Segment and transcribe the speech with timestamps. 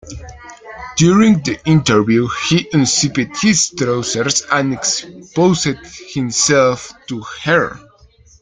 [0.97, 5.65] During the interview he unzipped his trousers and exposed
[6.09, 7.79] himself to her.